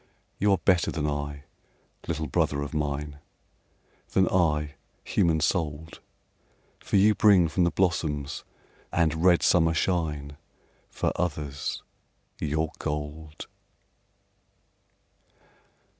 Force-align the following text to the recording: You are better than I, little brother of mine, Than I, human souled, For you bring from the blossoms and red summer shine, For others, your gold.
You 0.39 0.51
are 0.51 0.57
better 0.57 0.89
than 0.89 1.05
I, 1.05 1.43
little 2.07 2.25
brother 2.25 2.63
of 2.63 2.73
mine, 2.73 3.19
Than 4.13 4.27
I, 4.29 4.73
human 5.03 5.39
souled, 5.41 5.99
For 6.79 6.95
you 6.95 7.13
bring 7.13 7.47
from 7.47 7.65
the 7.65 7.69
blossoms 7.69 8.43
and 8.91 9.23
red 9.23 9.43
summer 9.43 9.75
shine, 9.75 10.37
For 10.89 11.11
others, 11.17 11.83
your 12.39 12.71
gold. 12.79 13.45